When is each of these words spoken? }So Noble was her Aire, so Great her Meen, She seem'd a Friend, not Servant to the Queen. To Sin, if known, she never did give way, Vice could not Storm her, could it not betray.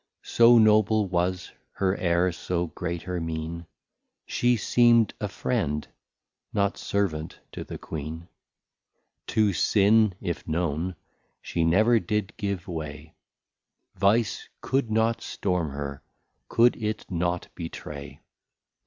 }So 0.35 0.57
Noble 0.57 1.07
was 1.07 1.51
her 1.73 1.95
Aire, 1.95 2.31
so 2.31 2.65
Great 2.65 3.03
her 3.03 3.21
Meen, 3.21 3.67
She 4.25 4.57
seem'd 4.57 5.13
a 5.21 5.27
Friend, 5.27 5.87
not 6.51 6.75
Servant 6.75 7.39
to 7.51 7.63
the 7.63 7.77
Queen. 7.77 8.27
To 9.27 9.53
Sin, 9.53 10.15
if 10.19 10.47
known, 10.47 10.95
she 11.39 11.63
never 11.63 11.99
did 11.99 12.35
give 12.37 12.67
way, 12.67 13.13
Vice 13.95 14.49
could 14.61 14.89
not 14.89 15.21
Storm 15.21 15.69
her, 15.69 16.01
could 16.49 16.75
it 16.81 17.05
not 17.11 17.49
betray. 17.53 18.21